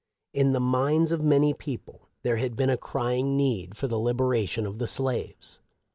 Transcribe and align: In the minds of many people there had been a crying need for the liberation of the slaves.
In 0.33 0.51
the 0.51 0.59
minds 0.59 1.11
of 1.11 1.21
many 1.21 1.53
people 1.53 2.09
there 2.23 2.37
had 2.37 2.55
been 2.55 2.71
a 2.71 2.75
crying 2.75 3.37
need 3.37 3.77
for 3.77 3.87
the 3.87 3.99
liberation 3.99 4.65
of 4.65 4.79
the 4.79 4.87
slaves. 4.87 5.59